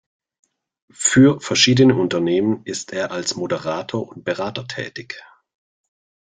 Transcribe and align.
Für 0.95 1.39
verschiedene 1.41 1.93
Unternehmen 1.93 2.63
ist 2.65 2.91
er 2.91 3.11
als 3.11 3.35
Moderator 3.35 4.09
und 4.09 4.23
Berater 4.25 4.65
tätig. 4.65 5.23